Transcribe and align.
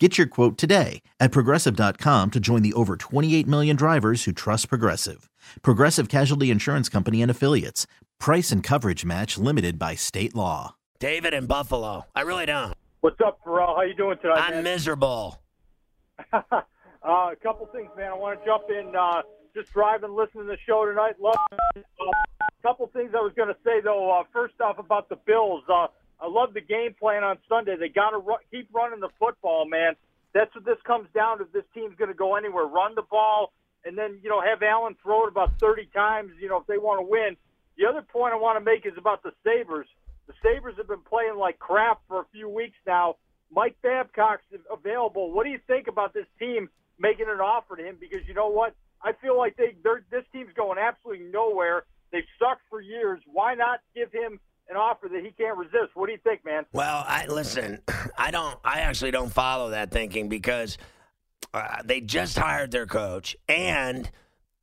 Get 0.00 0.18
your 0.18 0.26
quote 0.26 0.58
today 0.58 1.02
at 1.20 1.30
progressive.com 1.30 2.32
to 2.32 2.40
join 2.40 2.62
the 2.62 2.72
over 2.72 2.96
28 2.96 3.46
million 3.46 3.76
drivers 3.76 4.24
who 4.24 4.32
trust 4.32 4.68
Progressive. 4.68 5.30
Progressive 5.62 6.08
Casualty 6.08 6.50
Insurance 6.50 6.88
Company 6.88 7.22
and 7.22 7.30
Affiliates. 7.30 7.86
Price 8.18 8.50
and 8.50 8.60
coverage 8.60 9.04
match 9.04 9.38
limited 9.38 9.78
by 9.78 9.94
state 9.94 10.34
law. 10.34 10.74
David 10.98 11.32
in 11.32 11.46
Buffalo. 11.46 12.06
I 12.12 12.22
really 12.22 12.44
don't. 12.46 12.74
What's 13.02 13.20
up, 13.24 13.38
Pharrell? 13.46 13.76
How 13.76 13.82
you 13.82 13.94
doing 13.94 14.18
tonight, 14.20 14.38
I'm 14.38 14.54
man? 14.54 14.64
miserable. 14.64 15.40
uh, 16.32 16.40
a 17.04 17.36
couple 17.40 17.66
things, 17.66 17.90
man. 17.96 18.10
I 18.10 18.14
want 18.14 18.40
to 18.40 18.44
jump 18.44 18.64
in. 18.70 18.96
Uh, 18.96 19.22
just 19.54 19.72
driving, 19.72 20.16
listening 20.16 20.44
to 20.44 20.50
the 20.50 20.58
show 20.66 20.86
tonight. 20.86 21.14
Love. 21.20 21.36
A 21.52 21.78
uh, 21.78 22.46
couple 22.62 22.88
things 22.88 23.12
I 23.14 23.20
was 23.20 23.32
going 23.36 23.48
to 23.48 23.56
say 23.62 23.80
though. 23.80 24.10
Uh, 24.10 24.24
first 24.32 24.54
off, 24.60 24.78
about 24.80 25.08
the 25.08 25.16
Bills. 25.24 25.62
I 26.20 26.28
love 26.28 26.54
the 26.54 26.60
game 26.60 26.94
plan 26.98 27.22
on 27.24 27.38
Sunday. 27.48 27.76
They 27.76 27.88
got 27.88 28.10
to 28.10 28.18
ru- 28.18 28.44
keep 28.50 28.68
running 28.72 29.00
the 29.00 29.10
football, 29.18 29.66
man. 29.66 29.94
That's 30.32 30.54
what 30.54 30.64
this 30.64 30.78
comes 30.86 31.08
down 31.14 31.38
to. 31.38 31.44
If 31.44 31.52
this 31.52 31.64
team's 31.74 31.96
going 31.96 32.08
to 32.10 32.16
go 32.16 32.36
anywhere, 32.36 32.64
run 32.64 32.94
the 32.94 33.02
ball, 33.02 33.52
and 33.84 33.96
then 33.96 34.18
you 34.22 34.30
know 34.30 34.40
have 34.40 34.62
Allen 34.62 34.96
throw 35.02 35.26
it 35.26 35.28
about 35.28 35.52
30 35.60 35.86
times. 35.94 36.32
You 36.40 36.48
know 36.48 36.58
if 36.58 36.66
they 36.66 36.78
want 36.78 37.00
to 37.00 37.06
win. 37.08 37.36
The 37.76 37.86
other 37.86 38.02
point 38.02 38.32
I 38.32 38.36
want 38.36 38.58
to 38.58 38.64
make 38.64 38.86
is 38.86 38.96
about 38.96 39.22
the 39.22 39.32
Sabres. 39.44 39.88
The 40.26 40.34
Sabres 40.42 40.74
have 40.78 40.88
been 40.88 41.02
playing 41.02 41.36
like 41.36 41.58
crap 41.58 42.00
for 42.08 42.20
a 42.20 42.24
few 42.32 42.48
weeks 42.48 42.76
now. 42.86 43.16
Mike 43.50 43.76
Babcock's 43.82 44.44
available. 44.72 45.32
What 45.32 45.44
do 45.44 45.50
you 45.50 45.60
think 45.66 45.86
about 45.86 46.14
this 46.14 46.26
team 46.38 46.68
making 46.98 47.26
an 47.28 47.40
offer 47.40 47.76
to 47.76 47.84
him? 47.84 47.96
Because 48.00 48.26
you 48.26 48.34
know 48.34 48.48
what, 48.48 48.74
I 49.02 49.12
feel 49.12 49.36
like 49.36 49.56
they 49.56 49.76
they're, 49.82 50.04
this 50.10 50.24
team's 50.32 50.52
going 50.54 50.78
absolutely 50.78 51.26
nowhere. 51.26 51.84
They've 52.10 52.24
sucked 52.38 52.62
for 52.70 52.80
years. 52.80 53.20
Why 53.26 53.54
not 53.54 53.80
give 53.94 54.10
him 54.12 54.40
an 54.68 54.76
offer 54.76 55.08
that 55.08 55.24
he 55.24 55.30
can't 55.30 55.56
resist? 55.56 55.94
What 55.94 56.06
do 56.06 56.12
you 56.12 56.18
think, 56.22 56.44
man? 56.44 56.64
Well, 56.72 57.04
I 57.06 57.26
listen. 57.26 57.80
I 58.18 58.30
don't. 58.30 58.58
I 58.64 58.80
actually 58.80 59.10
don't 59.10 59.32
follow 59.32 59.70
that 59.70 59.90
thinking 59.90 60.28
because 60.28 60.78
uh, 61.52 61.82
they 61.84 62.00
just 62.00 62.38
hired 62.38 62.70
their 62.70 62.86
coach, 62.86 63.36
and 63.48 64.10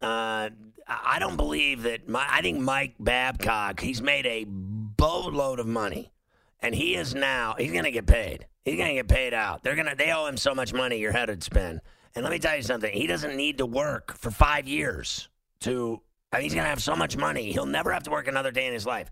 uh, 0.01 0.49
I 0.87 1.17
don't 1.19 1.37
believe 1.37 1.83
that. 1.83 2.07
My, 2.09 2.25
I 2.29 2.41
think 2.41 2.59
Mike 2.59 2.95
Babcock. 2.99 3.79
He's 3.79 4.01
made 4.01 4.25
a 4.25 4.45
boatload 4.47 5.59
of 5.59 5.67
money, 5.67 6.11
and 6.59 6.73
he 6.73 6.95
is 6.95 7.13
now. 7.13 7.55
He's 7.57 7.71
going 7.71 7.85
to 7.85 7.91
get 7.91 8.07
paid. 8.07 8.47
He's 8.65 8.77
going 8.77 8.89
to 8.89 8.95
get 8.95 9.07
paid 9.07 9.33
out. 9.33 9.63
They're 9.63 9.75
gonna. 9.75 9.95
They 9.95 10.11
owe 10.11 10.25
him 10.25 10.37
so 10.37 10.55
much 10.55 10.73
money. 10.73 10.97
Your 10.99 11.11
head 11.11 11.29
would 11.29 11.43
spin. 11.43 11.81
And 12.13 12.23
let 12.23 12.31
me 12.31 12.39
tell 12.39 12.57
you 12.57 12.63
something. 12.63 12.91
He 12.91 13.07
doesn't 13.07 13.37
need 13.37 13.59
to 13.59 13.65
work 13.65 14.17
for 14.17 14.31
five 14.31 14.67
years 14.67 15.29
to. 15.61 16.01
I 16.33 16.37
mean, 16.37 16.43
he's 16.43 16.53
going 16.53 16.63
to 16.63 16.69
have 16.69 16.81
so 16.81 16.95
much 16.95 17.17
money. 17.17 17.51
He'll 17.51 17.65
never 17.65 17.91
have 17.91 18.03
to 18.03 18.09
work 18.09 18.29
another 18.29 18.51
day 18.51 18.65
in 18.65 18.71
his 18.71 18.85
life. 18.85 19.11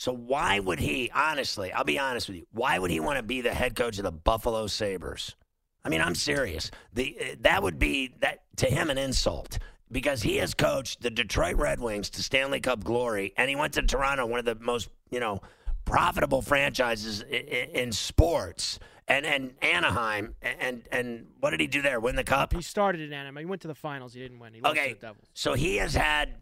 So 0.00 0.14
why 0.14 0.60
would 0.60 0.80
he? 0.80 1.10
Honestly, 1.14 1.70
I'll 1.74 1.84
be 1.84 1.98
honest 1.98 2.26
with 2.26 2.38
you. 2.38 2.46
Why 2.52 2.78
would 2.78 2.90
he 2.90 3.00
want 3.00 3.18
to 3.18 3.22
be 3.22 3.42
the 3.42 3.52
head 3.52 3.76
coach 3.76 3.98
of 3.98 4.04
the 4.04 4.10
Buffalo 4.10 4.66
Sabres? 4.66 5.36
I 5.84 5.90
mean, 5.90 6.00
I'm 6.00 6.14
serious. 6.14 6.70
The 6.94 7.14
eh, 7.20 7.34
that 7.40 7.62
would 7.62 7.78
be 7.78 8.14
that 8.20 8.40
to 8.56 8.66
him 8.66 8.88
an 8.88 8.96
insult 8.96 9.58
because 9.92 10.22
he 10.22 10.38
has 10.38 10.54
coached 10.54 11.02
the 11.02 11.10
Detroit 11.10 11.56
Red 11.56 11.80
Wings 11.80 12.08
to 12.10 12.22
Stanley 12.22 12.60
Cup 12.60 12.82
glory, 12.82 13.34
and 13.36 13.50
he 13.50 13.56
went 13.56 13.74
to 13.74 13.82
Toronto, 13.82 14.24
one 14.24 14.38
of 14.38 14.46
the 14.46 14.54
most 14.54 14.88
you 15.10 15.20
know 15.20 15.42
profitable 15.84 16.40
franchises 16.40 17.20
in, 17.20 17.36
in 17.36 17.92
sports, 17.92 18.78
and 19.06 19.26
and 19.26 19.52
Anaheim, 19.60 20.34
and 20.40 20.88
and 20.90 21.26
what 21.40 21.50
did 21.50 21.60
he 21.60 21.66
do 21.66 21.82
there? 21.82 22.00
Win 22.00 22.16
the 22.16 22.24
cup? 22.24 22.54
He 22.54 22.62
started 22.62 23.02
in 23.02 23.12
Anaheim. 23.12 23.36
He 23.36 23.44
went 23.44 23.60
to 23.62 23.68
the 23.68 23.74
finals. 23.74 24.14
He 24.14 24.20
didn't 24.20 24.38
win. 24.38 24.54
He 24.54 24.62
lost 24.62 24.78
Okay, 24.78 24.88
to 24.88 24.94
the 24.94 25.00
Devils. 25.08 25.26
so 25.34 25.52
he 25.52 25.76
has 25.76 25.92
had 25.92 26.36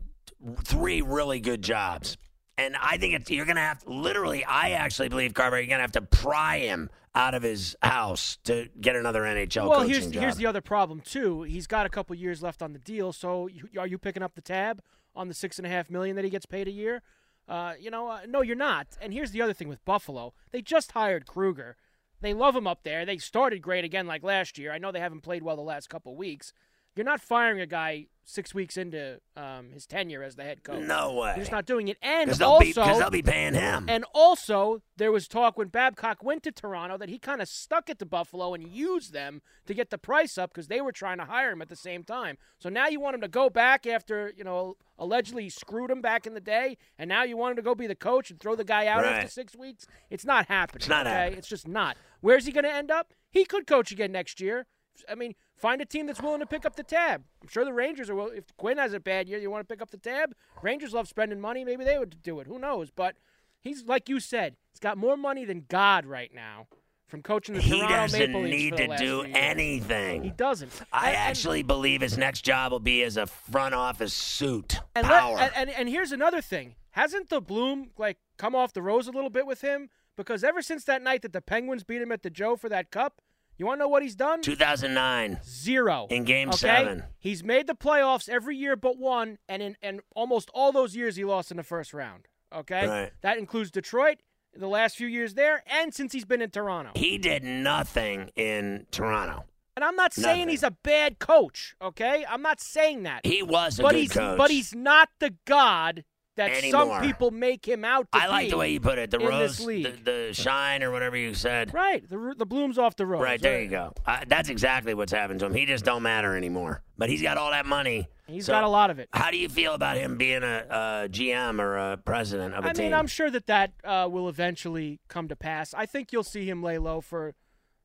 three 0.63 1.03
really 1.03 1.41
good 1.41 1.61
jobs. 1.61 2.17
And 2.59 2.75
I 2.77 2.99
think 2.99 3.15
it's, 3.15 3.31
you're 3.31 3.47
going 3.47 3.57
to 3.57 3.63
have 3.63 3.79
to, 3.85 3.91
literally, 3.91 4.45
I 4.45 4.71
actually 4.71 5.09
believe, 5.09 5.33
Carver, 5.33 5.59
you're 5.59 5.69
going 5.69 5.79
to 5.79 5.83
have 5.83 5.93
to 5.93 6.03
pry 6.03 6.59
him 6.59 6.91
out 7.15 7.35
of 7.35 7.43
his 7.43 7.77
house 7.83 8.39
to 8.45 8.69
get 8.81 8.97
another 8.97 9.23
NHL 9.23 9.69
well, 9.69 9.83
here's 9.83 10.09
job. 10.09 10.21
here's 10.21 10.37
the 10.37 10.47
other 10.47 10.61
problem 10.61 11.01
too. 11.01 11.43
He's 11.43 11.67
got 11.67 11.87
a 11.87 11.89
couple 11.89 12.15
years 12.17 12.43
left 12.43 12.61
on 12.61 12.73
the 12.73 12.79
deal. 12.81 13.13
So 13.13 13.47
you, 13.47 13.69
are 13.79 13.87
you 13.87 13.97
picking 13.97 14.23
up 14.23 14.35
the 14.35 14.41
tab 14.41 14.83
on 15.15 15.29
the 15.29 15.35
six 15.35 15.59
and 15.59 15.67
a 15.67 15.71
half 15.71 15.89
million 15.89 16.17
that 16.17 16.25
he 16.25 16.31
gets 16.31 16.47
paid 16.47 16.69
a 16.69 16.73
year? 16.73 17.03
Uh, 17.49 17.75
you 17.81 17.91
know, 17.91 18.09
uh, 18.09 18.21
no, 18.29 18.43
you're 18.43 18.57
not. 18.57 18.89
And 19.01 19.13
here's 19.13 19.31
the 19.31 19.41
other 19.41 19.55
thing 19.55 19.69
with 19.69 19.85
Buffalo: 19.85 20.35
they 20.51 20.61
just 20.61 20.93
hired 20.93 21.27
Krueger. 21.27 21.77
They 22.21 22.35
love 22.35 22.55
him 22.55 22.67
up 22.67 22.83
there. 22.83 23.07
They 23.07 23.19
started 23.19 23.63
great 23.63 23.85
again, 23.85 24.07
like 24.07 24.23
last 24.23 24.59
year. 24.59 24.73
I 24.73 24.79
know 24.79 24.93
they 24.93 25.01
haven't 25.01 25.23
played 25.23 25.43
well 25.43 25.57
the 25.57 25.63
last 25.63 25.89
couple 25.89 26.15
weeks. 26.17 26.53
You're 26.99 27.05
not 27.05 27.21
firing 27.21 27.61
a 27.61 27.67
guy 27.67 28.07
six 28.25 28.53
weeks 28.53 28.77
into 28.77 29.21
um, 29.37 29.71
his 29.71 29.87
tenure 29.87 30.21
as 30.25 30.35
the 30.35 30.43
head 30.43 30.65
coach. 30.65 30.83
No 30.85 31.15
way. 31.15 31.29
You're 31.29 31.39
just 31.45 31.53
not 31.53 31.65
doing 31.65 31.87
it. 31.87 31.97
And 32.03 32.27
Because 32.27 32.39
they'll, 32.41 32.49
also, 32.49 32.65
be, 32.65 32.73
'cause 32.75 32.99
they'll 32.99 33.09
be 33.09 33.23
paying 33.23 33.55
him. 33.55 33.87
And 33.89 34.05
also, 34.13 34.83
there 34.97 35.13
was 35.13 35.29
talk 35.29 35.57
when 35.57 35.69
Babcock 35.69 36.25
went 36.25 36.43
to 36.43 36.51
Toronto 36.51 36.99
that 36.99 37.09
he 37.09 37.21
kind 37.21 37.41
of 37.41 37.47
stuck 37.49 37.89
it 37.89 38.01
to 38.01 38.05
Buffalo 38.05 38.53
and 38.53 38.67
used 38.67 39.13
them 39.13 39.43
to 39.67 39.75
get 39.75 39.91
the 39.91 39.97
price 39.97 40.37
up 40.37 40.51
because 40.51 40.67
they 40.67 40.81
were 40.81 40.91
trying 40.91 41.19
to 41.19 41.25
hire 41.27 41.53
him 41.53 41.63
at 41.63 41.69
the 41.69 41.77
same 41.77 42.03
time. 42.03 42.37
So 42.59 42.69
now 42.69 42.89
you 42.89 42.99
want 42.99 43.15
him 43.15 43.21
to 43.21 43.29
go 43.29 43.49
back 43.49 43.87
after, 43.87 44.33
you 44.37 44.43
know, 44.43 44.77
allegedly 44.99 45.45
he 45.45 45.51
screwed 45.51 45.93
him 45.93 46.01
back 46.03 46.27
in 46.27 46.35
the 46.35 46.41
day, 46.41 46.77
and 46.99 47.09
now 47.09 47.23
you 47.23 47.37
want 47.37 47.53
him 47.53 47.57
to 47.59 47.63
go 47.63 47.77
be 47.77 47.87
the 47.87 47.95
coach 47.95 48.29
and 48.33 48.41
throw 48.41 48.57
the 48.57 48.65
guy 48.65 48.89
out 48.89 49.05
Right. 49.05 49.13
after 49.19 49.29
six 49.31 49.55
weeks? 49.55 49.87
It's 50.11 50.25
not 50.25 50.49
happening. 50.49 50.81
It's 50.81 50.89
not 50.89 51.07
okay? 51.07 51.15
happening. 51.15 51.39
It's 51.39 51.49
just 51.49 51.69
not. 51.69 51.97
Where's 52.21 52.45
he 52.45 52.51
going 52.53 52.65
to 52.65 52.75
end 52.75 52.91
up? 52.91 53.15
He 53.31 53.45
could 53.45 53.67
coach 53.69 53.93
again 53.93 54.11
next 54.11 54.41
year. 54.41 54.67
I 55.09 55.15
mean, 55.15 55.35
find 55.57 55.81
a 55.81 55.85
team 55.85 56.07
that's 56.07 56.21
willing 56.23 56.41
to 56.41 56.47
pick 56.47 56.65
up 56.65 56.77
the 56.77 56.83
tab. 56.83 57.25
I'm 57.43 57.49
sure 57.49 57.65
the 57.65 57.73
Rangers 57.73 58.09
are. 58.11 58.15
Will, 58.15 58.29
if 58.29 58.45
Quinn 58.57 58.79
has 58.79 58.93
a 58.93 59.01
bad 59.01 59.29
year, 59.29 59.39
you 59.39 59.51
want 59.51 59.67
to 59.69 59.73
pick 59.73 59.83
up 59.83 59.91
the 59.91 59.99
tab. 59.99 60.35
Rangers 60.63 60.93
love 60.93 61.09
spending 61.09 61.41
money. 61.41 61.65
Maybe 61.65 61.85
they 61.85 61.99
would 61.99 62.23
do 62.23 62.41
it. 62.41 62.47
Who 62.47 62.59
knows? 62.59 62.91
But 62.91 63.17
he's 63.61 63.85
like 63.85 64.09
you 64.09 64.21
said. 64.21 64.57
He's 64.71 64.81
got 64.81 64.97
more 64.99 65.17
money 65.17 65.45
than 65.45 65.65
God 65.69 66.07
right 66.07 66.33
now 66.35 66.67
from 67.07 67.23
coaching 67.23 67.55
the 67.55 67.61
he 67.63 67.71
Toronto 67.79 67.97
doesn't 67.97 68.19
Maple 68.21 68.43
Leafs 68.43 68.57
need 68.57 68.71
for 68.71 68.77
the 68.77 68.87
to 68.89 68.99
do 68.99 69.23
anything. 69.35 70.23
He 70.25 70.31
doesn't. 70.31 70.71
I 70.93 71.07
And- 71.09 71.17
and- 71.17 71.17
actually 71.17 71.63
believe 71.63 72.01
his 72.03 72.19
next 72.19 72.43
job 72.43 72.71
will 72.73 72.81
be 72.81 73.03
as 73.03 73.17
a 73.17 73.27
front 73.27 73.75
office 73.75 74.13
suit. 74.13 74.81
And, 74.95 75.09
let- 75.09 75.21
Power. 75.21 75.39
and, 75.39 75.53
and 75.57 75.71
and 75.71 75.89
here's 75.89 76.13
another 76.13 76.41
thing. 76.43 76.75
Hasn't 76.93 77.29
the 77.31 77.41
bloom 77.41 77.91
like 77.97 78.19
come 78.37 78.55
off 78.55 78.73
the 78.73 78.83
rose 78.83 79.09
a 79.09 79.11
little 79.13 79.31
bit 79.31 79.47
with 79.47 79.61
him? 79.63 79.89
Because 80.17 80.43
ever 80.43 80.61
since 80.63 80.85
that 80.85 81.01
night 81.01 81.23
that 81.23 81.33
the 81.33 81.41
Penguins 81.41 81.85
beat 81.85 82.03
him 82.03 82.11
at 82.13 82.23
the 82.25 82.31
Joe 82.31 82.57
for 82.57 82.69
that 82.69 82.91
cup, 82.91 83.23
you 83.59 83.67
want 83.67 83.79
to 83.79 83.85
know 83.85 83.89
what 83.89 84.03
he's 84.03 84.15
done? 84.17 84.41
2009. 84.43 85.41
Zero 85.45 86.07
In 86.11 86.25
Game 86.25 86.49
okay? 86.49 86.57
seven. 86.59 87.05
He's 87.19 87.43
made 87.45 87.67
the 87.67 87.75
playoffs 87.75 88.29
every 88.29 88.57
year 88.57 88.77
but 88.77 88.97
one, 88.99 89.39
and 89.49 89.63
in 89.63 89.77
and 89.83 90.01
almost 90.15 90.51
all 90.55 90.73
those 90.73 90.95
years 90.97 91.17
he 91.17 91.25
lost 91.25 91.51
in 91.51 91.57
the 91.57 91.63
first 91.63 91.93
round. 91.93 92.27
Okay, 92.55 92.87
Right. 92.87 93.13
that 93.21 93.37
includes 93.39 93.71
Detroit, 93.71 94.19
the 94.55 94.69
last 94.69 94.97
few 94.97 95.07
years 95.07 95.35
there, 95.35 95.63
and 95.67 95.93
since 95.93 96.13
he's 96.15 96.25
been 96.25 96.41
in 96.41 96.51
Toronto. 96.51 96.93
He 96.95 97.19
did 97.19 97.45
nothing 97.45 98.31
in 98.37 98.87
Toronto. 98.91 99.45
And 99.77 99.85
I'm 99.85 99.95
not 99.97 100.13
saying 100.13 100.39
Nothing. 100.39 100.49
he's 100.49 100.63
a 100.65 100.71
bad 100.71 101.19
coach. 101.19 101.75
Okay, 101.83 102.25
I'm 102.29 102.43
not 102.43 102.61
saying 102.61 103.03
that. 103.05 103.25
He 103.27 103.43
was 103.43 103.79
a 103.79 103.83
but 103.83 103.93
good 103.93 103.99
he's 104.01 104.13
coach. 104.13 104.39
but 104.39 104.51
he's 104.51 104.75
not 104.75 105.09
the 105.21 105.35
god 105.45 106.05
that 106.39 106.51
Anymore. 106.51 106.87
some 106.99 107.03
people 107.03 107.31
make 107.31 107.67
him 107.67 107.85
out 107.85 108.11
to 108.13 108.19
I 108.19 108.27
like 108.27 108.51
the 108.51 108.57
way 108.57 108.71
you 108.71 108.81
put 108.81 108.99
it. 108.99 109.11
The 109.11 109.19
in 109.21 109.27
rose, 109.27 109.59
this 109.59 109.67
league. 109.67 110.05
the, 110.05 110.11
the 110.29 110.35
shine, 110.35 110.83
or 110.83 110.91
whatever 110.91 111.17
you 111.17 111.35
said. 111.35 111.75
Right, 111.75 112.09
the 112.09 112.35
the 112.37 112.47
blooms 112.47 112.79
off 112.79 112.97
the 112.97 113.07
rose. 113.07 113.23
Right 113.23 113.41
there, 113.41 113.61
you 113.61 113.69
go. 113.69 113.93
Uh, 114.07 114.21
that's 114.27 114.49
exactly 114.49 114.95
what's 114.95 115.13
happened 115.13 115.41
to 115.41 115.47
him. 115.47 115.55
He 115.55 115.67
just 115.67 115.85
don't 115.85 116.03
matter 116.03 116.37
anymore. 116.37 116.83
But 116.97 117.11
he's 117.11 117.23
got 117.23 117.37
all 117.37 117.51
that 117.51 117.67
money. 117.67 118.09
He's 118.27 118.47
So, 118.47 118.53
got 118.53 118.65
a 118.65 118.69
lot 118.69 118.91
of 118.91 118.99
it. 118.99 119.09
How 119.13 119.31
do 119.31 119.37
you 119.39 119.49
feel 119.49 119.73
about 119.75 119.97
him 119.97 120.17
being 120.17 120.43
a, 120.43 120.67
a 120.69 121.09
GM 121.09 121.61
or 121.61 121.77
a 121.77 121.97
president 121.97 122.55
of 122.55 122.65
a 122.65 122.69
I 122.69 122.73
team? 122.73 122.83
I 122.83 122.89
mean, 122.89 122.95
I'm 122.95 123.07
sure 123.07 123.31
that 123.31 123.47
that 123.47 123.73
uh, 123.85 124.09
will 124.11 124.29
eventually 124.29 125.01
come 125.09 125.29
to 125.29 125.37
pass. 125.37 125.73
I 125.75 125.87
think 125.87 126.13
you'll 126.13 126.25
see 126.25 126.49
him 126.49 126.63
lay 126.63 126.79
low 126.79 127.01
for 127.01 127.35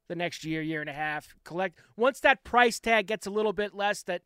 the 0.10 0.16
next 0.16 0.44
year, 0.44 0.62
year 0.62 0.81
and 0.81 0.89
a 0.89 0.94
half. 0.94 1.36
Collect 1.44 1.80
once 1.95 2.19
that 2.22 2.44
price 2.44 2.80
tag 2.80 3.07
gets 3.07 3.25
a 3.25 3.31
little 3.31 3.54
bit 3.54 3.74
less 3.74 4.04
that 4.04 4.22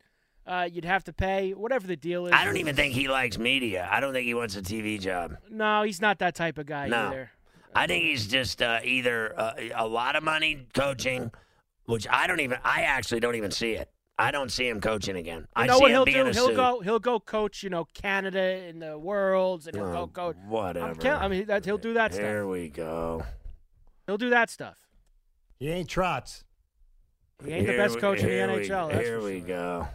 uh, 0.48 0.68
you'd 0.72 0.84
have 0.84 1.04
to 1.04 1.12
pay, 1.12 1.52
whatever 1.52 1.86
the 1.86 1.96
deal 1.96 2.26
is. 2.26 2.32
I 2.32 2.44
don't 2.44 2.56
even 2.56 2.74
think 2.74 2.94
he 2.94 3.06
likes 3.08 3.38
media. 3.38 3.88
I 3.90 4.00
don't 4.00 4.12
think 4.12 4.26
he 4.26 4.34
wants 4.34 4.56
a 4.56 4.62
TV 4.62 4.98
job. 5.00 5.36
No, 5.50 5.82
he's 5.82 6.00
not 6.00 6.18
that 6.20 6.34
type 6.34 6.58
of 6.58 6.66
guy 6.66 6.88
No. 6.88 7.08
either. 7.08 7.30
I 7.74 7.86
think 7.86 8.04
he's 8.04 8.26
just 8.26 8.62
uh, 8.62 8.80
either 8.82 9.38
uh, 9.38 9.52
a 9.74 9.86
lot 9.86 10.16
of 10.16 10.22
money 10.24 10.66
coaching, 10.74 11.30
which 11.84 12.06
I 12.10 12.26
don't 12.26 12.40
even. 12.40 12.58
I 12.64 12.82
actually 12.82 13.20
don't 13.20 13.34
even 13.36 13.50
see 13.50 13.72
it. 13.72 13.90
I 14.20 14.32
don't 14.32 14.50
see 14.50 14.66
him 14.66 14.80
coaching 14.80 15.16
again. 15.16 15.40
You 15.42 15.46
I 15.54 15.66
know 15.66 15.76
see 15.76 15.82
what 15.82 15.90
him 15.90 15.94
he'll 15.96 16.04
being 16.06 16.16
do? 16.24 16.30
He'll 16.32 16.46
suit. 16.48 16.56
go. 16.56 16.80
He'll 16.80 16.98
go 16.98 17.20
coach. 17.20 17.62
You 17.62 17.70
know, 17.70 17.84
Canada 17.94 18.64
in 18.66 18.78
the 18.80 18.98
worlds, 18.98 19.66
and 19.68 19.76
he'll 19.76 19.84
Oh, 19.84 20.06
go 20.06 20.32
coach. 20.32 20.36
whatever. 20.48 20.86
I'm 21.08 21.22
I 21.22 21.28
mean, 21.28 21.46
that, 21.46 21.64
he'll 21.66 21.78
do 21.78 21.92
that 21.94 22.10
Here 22.12 22.20
stuff. 22.22 22.24
There 22.24 22.46
we 22.48 22.68
go. 22.68 23.22
He'll 24.06 24.18
do 24.18 24.30
that 24.30 24.48
stuff. 24.50 24.78
He 25.60 25.68
ain't 25.68 25.88
trots. 25.88 26.44
He 27.44 27.52
ain't 27.52 27.66
the 27.66 27.72
Here 27.74 27.80
best 27.82 27.96
we- 27.96 28.00
coach 28.00 28.20
in 28.20 28.26
the 28.26 28.32
here 28.32 28.48
we- 28.52 28.66
NHL. 28.66 28.90
that's 28.90 29.04
here 29.06 29.18
for 29.18 29.24
we 29.26 29.38
sure. 29.40 29.46
go. 29.46 29.88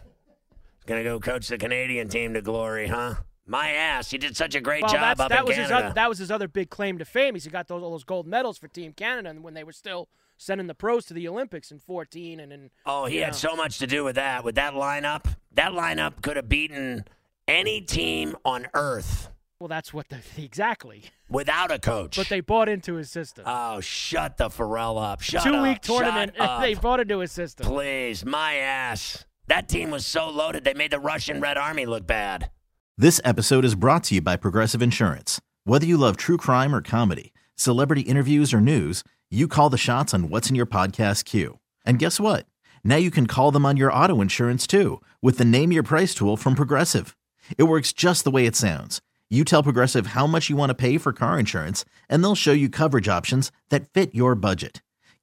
Gonna 0.86 1.02
go 1.02 1.18
coach 1.20 1.48
the 1.48 1.58
Canadian 1.58 2.08
team 2.08 2.34
to 2.34 2.42
glory, 2.42 2.88
huh? 2.88 3.14
My 3.46 3.70
ass. 3.70 4.10
He 4.10 4.18
did 4.18 4.36
such 4.36 4.54
a 4.54 4.60
great 4.60 4.82
Well, 4.82 4.92
job 4.92 5.20
up 5.20 5.28
that 5.28 5.40
in 5.40 5.44
was 5.46 5.56
Canada. 5.56 5.74
his 5.74 5.84
other, 5.84 5.94
that 5.94 6.08
was 6.08 6.18
his 6.18 6.30
other 6.30 6.48
big 6.48 6.70
claim 6.70 6.98
to 6.98 7.04
fame. 7.04 7.36
Is 7.36 7.44
he 7.44 7.50
got 7.50 7.68
those 7.68 7.82
all 7.82 7.90
those 7.90 8.04
gold 8.04 8.26
medals 8.26 8.58
for 8.58 8.68
Team 8.68 8.92
Canada 8.92 9.34
when 9.40 9.54
they 9.54 9.64
were 9.64 9.72
still 9.72 10.08
sending 10.36 10.66
the 10.66 10.74
pros 10.74 11.06
to 11.06 11.14
the 11.14 11.28
Olympics 11.28 11.70
in 11.70 11.78
14 11.78 12.40
and 12.40 12.52
in 12.52 12.70
oh, 12.86 13.06
he 13.06 13.18
had 13.18 13.28
know. 13.28 13.36
so 13.36 13.56
much 13.56 13.78
to 13.78 13.86
do 13.86 14.04
with 14.04 14.16
that. 14.16 14.44
With 14.44 14.54
that 14.54 14.74
lineup, 14.74 15.24
that 15.52 15.72
lineup 15.72 16.22
could 16.22 16.36
have 16.36 16.48
beaten 16.48 17.04
any 17.46 17.80
team 17.80 18.36
on 18.44 18.66
earth 18.74 19.30
well, 19.64 19.68
that's 19.68 19.94
what 19.94 20.08
the 20.10 20.18
exactly. 20.36 21.04
without 21.30 21.70
a 21.70 21.78
coach. 21.78 22.16
But 22.16 22.28
they 22.28 22.40
bought 22.40 22.68
into 22.68 22.96
his 22.96 23.10
system. 23.10 23.44
oh, 23.46 23.80
shut 23.80 24.36
the 24.36 24.50
Pharrell 24.50 25.02
up. 25.02 25.22
Shut 25.22 25.42
Two 25.42 25.54
up. 25.54 25.62
week 25.62 25.80
tournament. 25.80 26.34
Shut 26.36 26.60
they 26.60 26.74
bought 26.74 27.00
into 27.00 27.20
his 27.20 27.32
system. 27.32 27.66
Please, 27.66 28.26
my 28.26 28.56
ass. 28.56 29.24
That 29.46 29.68
team 29.68 29.90
was 29.90 30.06
so 30.06 30.28
loaded 30.28 30.64
they 30.64 30.74
made 30.74 30.90
the 30.90 30.98
Russian 30.98 31.40
Red 31.40 31.58
Army 31.58 31.84
look 31.84 32.06
bad. 32.06 32.50
This 32.96 33.20
episode 33.24 33.64
is 33.64 33.74
brought 33.74 34.04
to 34.04 34.14
you 34.14 34.20
by 34.22 34.36
Progressive 34.36 34.80
Insurance. 34.80 35.40
Whether 35.64 35.86
you 35.86 35.96
love 35.96 36.16
true 36.16 36.36
crime 36.36 36.74
or 36.74 36.80
comedy, 36.80 37.32
celebrity 37.56 38.02
interviews 38.02 38.54
or 38.54 38.60
news, 38.60 39.04
you 39.30 39.48
call 39.48 39.68
the 39.68 39.76
shots 39.76 40.14
on 40.14 40.30
what's 40.30 40.48
in 40.48 40.56
your 40.56 40.66
podcast 40.66 41.24
queue. 41.24 41.58
And 41.84 41.98
guess 41.98 42.18
what? 42.18 42.46
Now 42.82 42.96
you 42.96 43.10
can 43.10 43.26
call 43.26 43.50
them 43.50 43.66
on 43.66 43.76
your 43.76 43.92
auto 43.92 44.20
insurance 44.20 44.66
too 44.66 45.02
with 45.20 45.38
the 45.38 45.44
Name 45.44 45.72
Your 45.72 45.82
Price 45.82 46.14
tool 46.14 46.36
from 46.36 46.54
Progressive. 46.54 47.16
It 47.58 47.64
works 47.64 47.92
just 47.92 48.24
the 48.24 48.30
way 48.30 48.46
it 48.46 48.56
sounds. 48.56 49.02
You 49.28 49.44
tell 49.44 49.62
Progressive 49.62 50.08
how 50.08 50.26
much 50.26 50.48
you 50.48 50.56
want 50.56 50.70
to 50.70 50.74
pay 50.74 50.96
for 50.96 51.12
car 51.12 51.38
insurance, 51.38 51.84
and 52.08 52.22
they'll 52.22 52.34
show 52.34 52.52
you 52.52 52.68
coverage 52.68 53.08
options 53.08 53.50
that 53.70 53.92
fit 53.92 54.14
your 54.14 54.34
budget. 54.34 54.80